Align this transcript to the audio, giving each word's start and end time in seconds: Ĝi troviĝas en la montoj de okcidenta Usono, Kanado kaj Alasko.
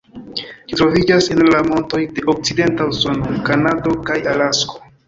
Ĝi 0.69 0.79
troviĝas 0.79 1.27
en 1.35 1.43
la 1.57 1.61
montoj 1.69 2.01
de 2.17 2.27
okcidenta 2.35 2.89
Usono, 2.95 3.39
Kanado 3.51 3.99
kaj 4.11 4.23
Alasko. 4.35 4.87